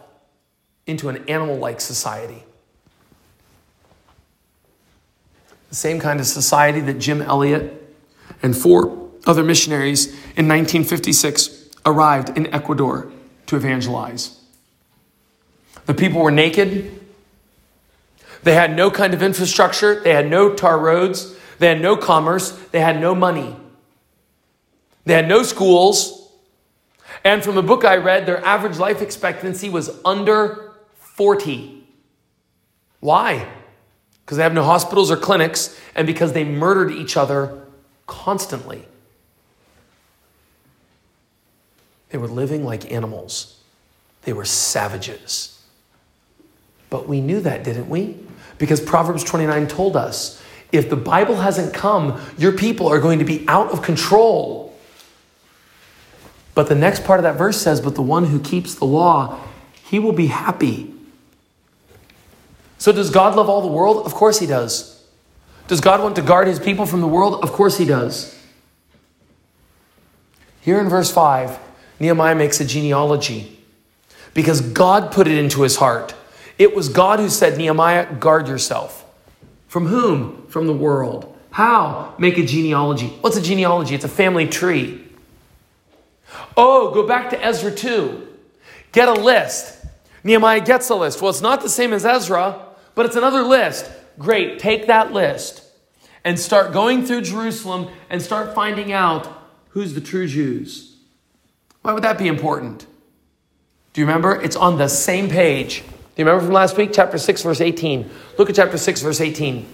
[0.85, 2.43] into an animal like society.
[5.69, 7.95] The same kind of society that Jim Elliot
[8.43, 13.11] and four other missionaries in 1956 arrived in Ecuador
[13.47, 14.39] to evangelize.
[15.85, 16.99] The people were naked,
[18.43, 22.51] they had no kind of infrastructure, they had no tar roads, they had no commerce,
[22.71, 23.55] they had no money,
[25.05, 26.19] they had no schools,
[27.23, 31.83] And from a book I read, their average life expectancy was under 40.
[32.99, 33.47] Why?
[34.21, 37.65] Because they have no hospitals or clinics, and because they murdered each other
[38.07, 38.87] constantly.
[42.09, 43.59] They were living like animals,
[44.23, 45.55] they were savages.
[46.89, 48.17] But we knew that, didn't we?
[48.57, 50.41] Because Proverbs 29 told us
[50.71, 54.77] if the Bible hasn't come, your people are going to be out of control.
[56.53, 59.39] But the next part of that verse says, But the one who keeps the law,
[59.85, 60.93] he will be happy.
[62.77, 64.05] So, does God love all the world?
[64.05, 65.03] Of course he does.
[65.67, 67.43] Does God want to guard his people from the world?
[67.43, 68.35] Of course he does.
[70.61, 71.59] Here in verse 5,
[71.99, 73.59] Nehemiah makes a genealogy
[74.33, 76.13] because God put it into his heart.
[76.57, 79.05] It was God who said, Nehemiah, guard yourself.
[79.67, 80.47] From whom?
[80.47, 81.35] From the world.
[81.51, 82.15] How?
[82.17, 83.07] Make a genealogy.
[83.21, 83.95] What's a genealogy?
[83.95, 85.03] It's a family tree.
[86.55, 88.27] Oh, go back to Ezra 2.
[88.91, 89.85] Get a list.
[90.23, 91.21] Nehemiah gets a list.
[91.21, 93.89] Well, it's not the same as Ezra, but it's another list.
[94.17, 94.59] Great.
[94.59, 95.63] Take that list
[96.23, 99.27] and start going through Jerusalem and start finding out
[99.69, 100.88] who's the true Jews.
[101.81, 102.85] Why would that be important?
[103.93, 104.41] Do you remember?
[104.41, 105.81] It's on the same page.
[105.81, 105.85] Do
[106.17, 106.91] you remember from last week?
[106.93, 108.09] Chapter 6, verse 18.
[108.37, 109.65] Look at chapter 6, verse 18.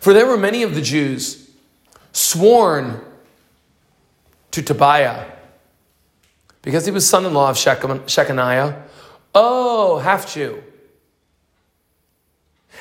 [0.00, 1.50] For there were many of the Jews
[2.12, 3.00] sworn
[4.50, 5.30] to Tobiah
[6.62, 8.82] because he was son in law of Shechaniah.
[9.34, 10.62] Oh, half Jew.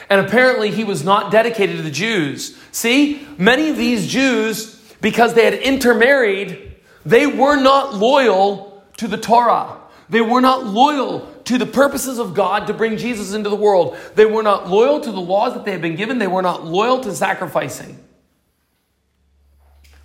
[0.10, 2.58] And apparently he was not dedicated to the Jews.
[2.72, 4.73] See, many of these Jews,
[5.04, 6.76] because they had intermarried,
[7.06, 9.78] they were not loyal to the Torah.
[10.10, 13.98] They were not loyal to the purposes of God to bring Jesus into the world.
[14.16, 16.20] They were not loyal to the laws that they had been given.
[16.20, 18.02] They were not loyal to sacrificing.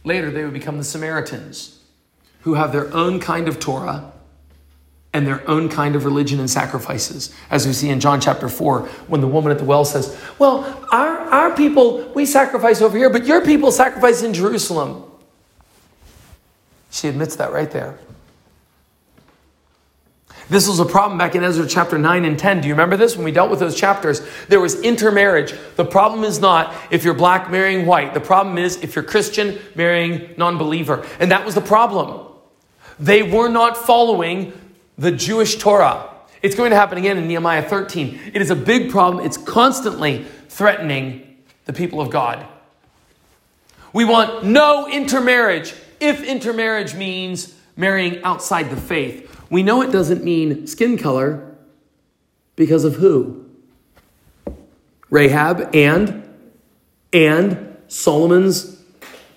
[0.03, 1.79] Later, they would become the Samaritans,
[2.41, 4.13] who have their own kind of Torah
[5.13, 7.35] and their own kind of religion and sacrifices.
[7.51, 10.87] As we see in John chapter 4, when the woman at the well says, Well,
[10.93, 15.05] our, our people, we sacrifice over here, but your people sacrifice in Jerusalem.
[16.91, 17.99] She admits that right there.
[20.51, 22.63] This was a problem back in Ezra chapter 9 and 10.
[22.63, 23.17] Do you remember this?
[23.17, 25.55] When we dealt with those chapters, there was intermarriage.
[25.77, 28.15] The problem is not if you're black marrying white.
[28.15, 31.07] The problem is if you're Christian marrying non believer.
[31.21, 32.27] And that was the problem.
[32.99, 34.55] They were not following
[34.99, 36.11] the Jewish Torah.
[36.43, 38.33] It's going to happen again in Nehemiah 13.
[38.35, 39.25] It is a big problem.
[39.25, 42.47] It's constantly threatening the people of God.
[43.93, 49.25] We want no intermarriage if intermarriage means marrying outside the faith.
[49.51, 51.57] We know it doesn't mean skin color
[52.57, 53.47] because of who?
[55.11, 56.25] Rahab and
[57.13, 58.83] and Solomon's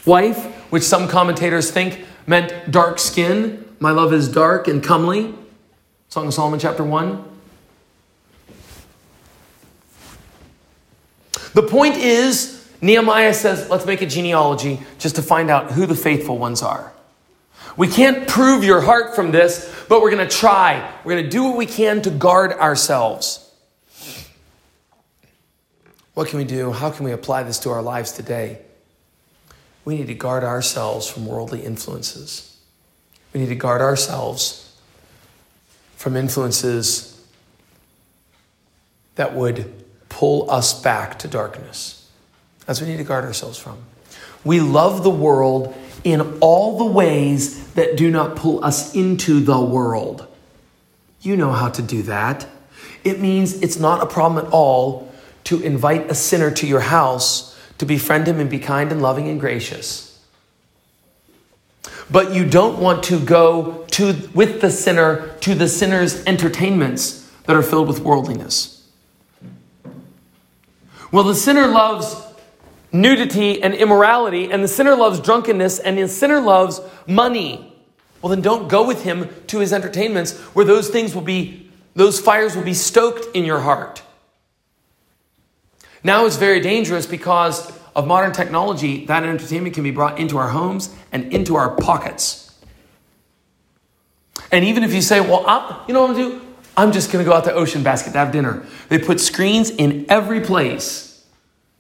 [0.05, 3.65] wife, which some commentators think meant dark skin.
[3.79, 5.33] My love is dark and comely.
[6.11, 7.23] Song of Solomon chapter 1.
[11.53, 15.95] The point is, Nehemiah says, let's make a genealogy just to find out who the
[15.95, 16.91] faithful ones are.
[17.77, 20.93] We can't prove your heart from this, but we're going to try.
[21.05, 23.49] We're going to do what we can to guard ourselves.
[26.13, 26.73] What can we do?
[26.73, 28.59] How can we apply this to our lives today?
[29.85, 32.59] We need to guard ourselves from worldly influences.
[33.31, 34.70] We need to guard ourselves
[36.01, 37.23] from influences
[39.13, 39.71] that would
[40.09, 42.09] pull us back to darkness.
[42.65, 43.77] That's what we need to guard ourselves from.
[44.43, 49.61] We love the world in all the ways that do not pull us into the
[49.61, 50.25] world.
[51.21, 52.47] You know how to do that.
[53.03, 57.55] It means it's not a problem at all to invite a sinner to your house
[57.77, 60.10] to befriend him and be kind and loving and gracious.
[62.11, 67.55] But you don't want to go to, with the sinner to the sinner's entertainments that
[67.55, 68.89] are filled with worldliness.
[71.11, 72.15] Well, the sinner loves
[72.91, 77.73] nudity and immorality, and the sinner loves drunkenness, and the sinner loves money.
[78.21, 82.19] Well, then don't go with him to his entertainments where those things will be, those
[82.19, 84.03] fires will be stoked in your heart.
[86.03, 90.49] Now it's very dangerous because of modern technology, that entertainment can be brought into our
[90.49, 92.59] homes and into our pockets.
[94.51, 96.45] And even if you say, well, I'm, you know what I'm going to do?
[96.77, 98.65] I'm just going to go out to Ocean Basket to have dinner.
[98.89, 101.25] They put screens in every place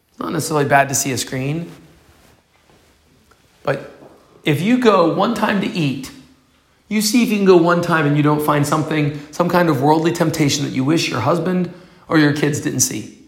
[0.09, 1.71] It's not necessarily bad to see a screen.
[3.63, 3.91] But
[4.43, 6.11] if you go one time to eat,
[6.89, 9.69] you see if you can go one time and you don't find something, some kind
[9.69, 11.73] of worldly temptation that you wish your husband
[12.09, 13.20] or your kids didn't see.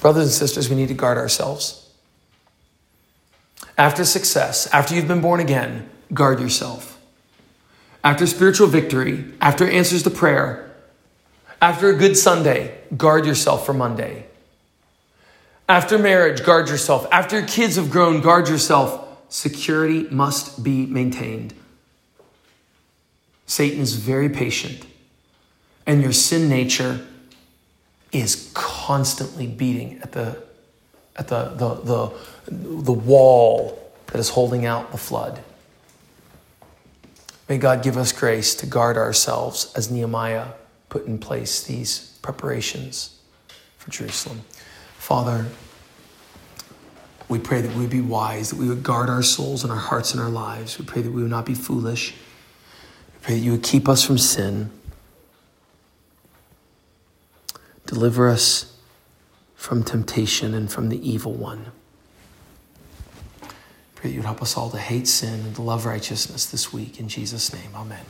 [0.00, 1.86] Brothers and sisters, we need to guard ourselves.
[3.76, 6.98] after success, after you've been born again, guard yourself.
[8.04, 10.70] After spiritual victory, after answers to prayer,
[11.62, 14.26] after a good Sunday, guard yourself for Monday.
[15.68, 17.06] After marriage, guard yourself.
[17.12, 19.06] After your kids have grown, guard yourself.
[19.28, 21.54] Security must be maintained.
[23.46, 24.84] Satan is very patient,
[25.86, 27.00] and your sin nature
[28.12, 30.42] is constantly beating at the
[31.16, 35.42] at the, the, the, the wall that is holding out the flood.
[37.48, 40.48] May God give us grace to guard ourselves as Nehemiah
[40.88, 43.18] put in place these preparations
[43.76, 44.42] for Jerusalem.
[44.96, 45.46] Father,
[47.28, 49.78] we pray that we would be wise, that we would guard our souls and our
[49.78, 50.78] hearts and our lives.
[50.78, 52.12] We pray that we would not be foolish.
[52.12, 54.70] We pray that you would keep us from sin.
[57.90, 58.72] Deliver us
[59.56, 61.72] from temptation and from the evil one.
[63.40, 63.50] Pray
[64.04, 67.00] that you would help us all to hate sin and to love righteousness this week.
[67.00, 68.04] In Jesus' name, amen.